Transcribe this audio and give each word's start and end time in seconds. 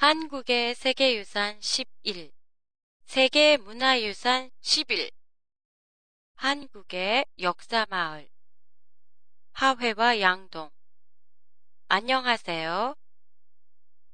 한국의 0.00 0.74
세계유산 0.76 1.60
11 1.60 2.32
세계문화유산 3.04 4.50
11 4.62 5.10
한국의 6.36 7.26
역사마을 7.38 8.30
하회와 9.52 10.20
양동 10.20 10.70
안녕하세요. 11.88 12.94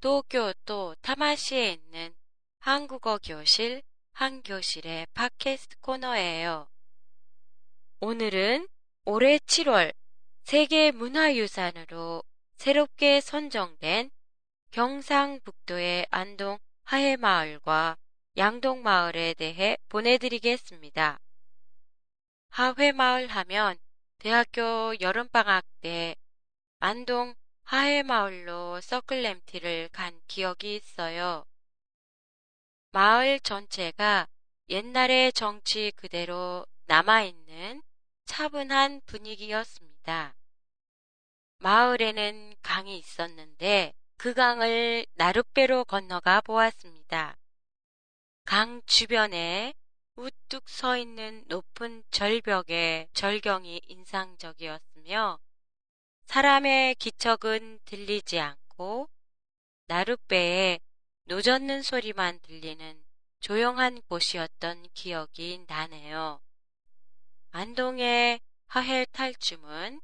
도쿄도 0.00 0.96
타마시에 1.02 1.74
있는 1.74 2.16
한국어 2.58 3.18
교실 3.18 3.80
한교실의 4.10 5.06
팟캐스트 5.14 5.78
코너예요. 5.78 6.68
오늘은 8.00 8.66
올해 9.04 9.38
7월 9.38 9.94
세계문화유산으로 10.42 12.24
새롭게 12.56 13.20
선정된 13.20 14.10
경상북도의 14.70 16.06
안동 16.10 16.58
하회마을과 16.84 17.96
양동마을에 18.36 19.34
대해 19.34 19.76
보내드리겠습니다. 19.88 21.18
하회마을 22.50 23.28
하면 23.28 23.78
대학교 24.18 24.94
여름방학 25.00 25.64
때 25.80 26.14
안동 26.78 27.34
하회마을로 27.64 28.80
서클램티를 28.80 29.88
간 29.92 30.20
기억이 30.26 30.76
있어요. 30.76 31.44
마을 32.92 33.40
전체가 33.40 34.28
옛날의 34.68 35.32
정치 35.32 35.92
그대로 35.96 36.66
남아있는 36.86 37.82
차분한 38.24 39.00
분위기였습니다. 39.06 40.34
마을에는 41.58 42.54
강이 42.62 42.98
있었는데 42.98 43.94
그 44.18 44.32
강을 44.32 45.06
나룻배로 45.14 45.84
건너가 45.84 46.40
보았습니다. 46.40 47.36
강 48.44 48.80
주변에 48.86 49.74
우뚝 50.14 50.68
서 50.70 50.96
있는 50.96 51.44
높은 51.48 52.02
절벽의 52.10 53.08
절경이 53.12 53.82
인상적이었으며 53.86 55.38
사람의 56.24 56.94
기척은 56.94 57.80
들리지 57.84 58.40
않고 58.40 59.10
나룻배에 59.88 60.80
노젓는 61.24 61.82
소리만 61.82 62.40
들리는 62.40 63.04
조용한 63.40 64.00
곳이었던 64.08 64.88
기억이 64.94 65.64
나네요. 65.68 66.40
안동의 67.50 68.40
하헬 68.68 69.04
탈춤은 69.06 70.00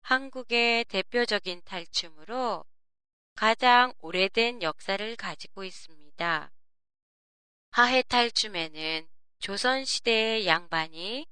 한국의 0.00 0.84
대표적인 0.84 1.62
탈춤으로 1.64 2.64
가장 3.34 3.92
오래된 4.00 4.62
역사를 4.62 5.16
가지고 5.16 5.64
있습니다. 5.64 6.52
하해탈춤에는 7.70 9.08
조선시대의 9.40 10.46
양반이 10.46 11.26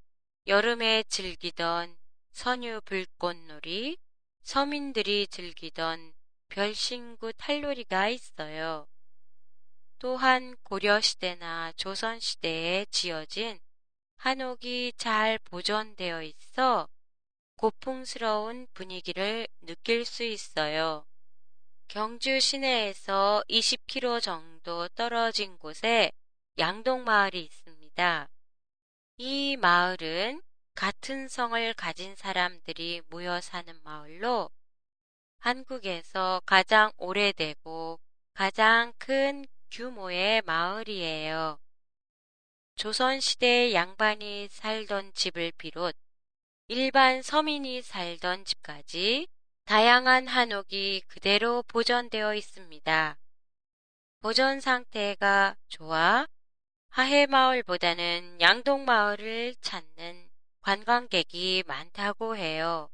여름에 0.49 1.05
즐기던 1.05 1.97
선유 2.33 2.81
불꽃놀이, 2.85 3.97
서민들이 4.43 5.29
즐기던 5.29 6.13
별신구 6.49 7.33
탈놀이가 7.35 8.09
있어요. 8.09 8.89
또한 9.99 10.57
고려시대나 10.65 11.73
조선시대에 11.77 12.87
지어진 12.91 13.61
한옥이 14.17 14.95
잘 14.97 15.39
보존되어 15.39 16.23
있어 16.25 16.89
고풍스러운 17.57 18.67
분위기를 18.75 19.47
느낄 19.61 20.05
수 20.05 20.25
있어요. 20.25 21.07
경주 21.93 22.41
시내에서 22.41 23.45
20km 23.51 24.23
정도 24.23 24.89
떨어진 24.95 25.59
곳에 25.59 26.11
양동마을이 26.57 27.43
있습니다. 27.43 28.31
이 29.19 29.59
마을은 29.59 30.41
같은 30.75 31.29
성을 31.29 31.75
가진 31.75 32.17
사람들이 32.17 33.03
모여 33.09 33.43
사는 33.43 33.79
마을로 33.83 34.49
한국에서 35.41 36.41
가장 36.47 36.93
오래되고 36.97 38.01
가장 38.33 38.95
큰 38.97 39.45
규모의 39.71 40.41
마을이에요. 40.47 41.59
조선시대 42.77 43.75
양반이 43.75 44.49
살던 44.49 45.13
집을 45.13 45.53
비롯 45.59 45.95
일반 46.69 47.21
서민이 47.21 47.83
살던 47.83 48.47
집까지 48.47 49.29
다양한 49.65 50.27
한옥이 50.27 51.03
그대로 51.07 51.63
보존되어 51.63 52.35
있습니다. 52.35 53.17
보존 54.21 54.61
상태가 54.61 55.57
좋아 55.69 56.27
하해마을보다는 56.91 58.41
양동마을을 58.41 59.55
찾는 59.61 60.29
관광객이 60.61 61.65
많다고 61.67 62.37
해요. 62.37 62.91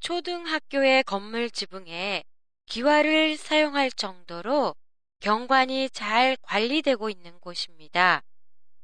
초등학교의 0.00 1.02
건물 1.04 1.50
지붕에 1.50 2.24
기와를 2.66 3.36
사용할 3.36 3.90
정도로 3.90 4.74
경관이 5.20 5.90
잘 5.90 6.36
관리되고 6.42 7.10
있는 7.10 7.38
곳입니다. 7.40 8.22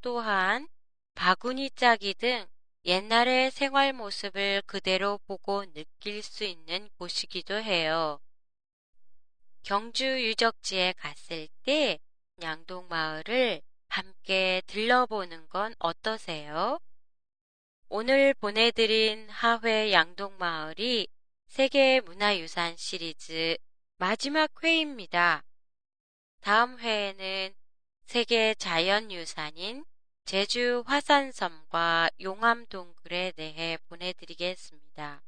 또한 0.00 0.69
바구니 1.15 1.71
짜기 1.71 2.15
등 2.15 2.47
옛날의 2.88 3.50
생활 3.50 3.93
모습을 3.93 4.62
그대로 4.65 5.19
보고 5.26 5.71
느낄 5.75 6.22
수 6.22 6.44
있는 6.44 6.88
곳이기도 6.97 7.60
해요. 7.60 8.19
경주 9.62 10.06
유적지에 10.06 10.94
갔을 10.97 11.48
때 11.65 11.98
양동마을을 12.41 13.60
함께 13.88 14.62
들러보는 14.66 15.50
건 15.50 15.75
어떠세요? 15.78 16.78
오늘 17.91 18.32
보내드린 18.32 19.28
하회 19.28 19.93
양동마을이 19.93 21.09
세계문화유산 21.48 22.78
시리즈 22.78 23.59
마지막 23.98 24.65
회입니다. 24.65 25.44
다음 26.41 26.78
회에는 26.78 27.53
세계 28.06 28.54
자연유산인 28.54 29.84
제주 30.28 30.84
화산섬과 30.87 32.11
용암 32.21 32.66
동굴에 32.66 33.33
대해 33.34 33.78
보내드리겠습니다. 33.89 35.22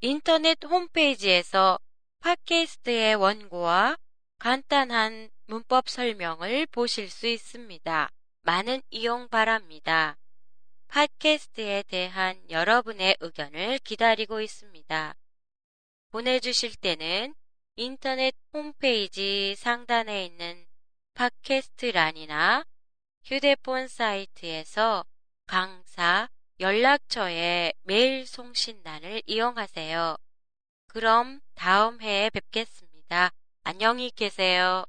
인터넷 0.00 0.64
홈페이지에서 0.64 1.78
팟캐스트의 2.20 3.16
원고와 3.16 3.98
간단한 4.38 5.28
문법 5.44 5.90
설명을 5.90 6.64
보실 6.68 7.10
수 7.10 7.26
있습니다. 7.26 8.08
많은 8.40 8.80
이용 8.88 9.28
바랍니다. 9.28 10.16
팟캐스트에 10.88 11.82
대한 11.82 12.40
여러분의 12.48 13.18
의견을 13.20 13.78
기다리고 13.80 14.40
있습니다. 14.40 15.14
보내주실 16.12 16.76
때는 16.76 17.34
인터넷 17.76 18.34
홈페이지 18.54 19.54
상단에 19.58 20.24
있는 20.24 20.64
팟캐스트란이나 21.12 22.64
휴대폰 23.24 23.88
사이트에서 23.88 25.06
강사 25.46 26.28
연락처에 26.60 27.72
메일 27.82 28.26
송신란을 28.26 29.22
이용하세요. 29.24 30.18
그럼 30.88 31.40
다음 31.54 32.02
회에 32.02 32.28
뵙겠습니다. 32.28 33.30
안녕히 33.62 34.10
계세요. 34.10 34.84